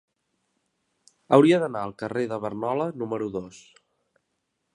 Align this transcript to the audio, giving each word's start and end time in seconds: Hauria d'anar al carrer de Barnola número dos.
Hauria 1.37 1.59
d'anar 1.65 1.83
al 1.89 1.93
carrer 2.03 2.25
de 2.33 2.41
Barnola 2.47 2.89
número 3.03 3.33
dos. 3.37 3.63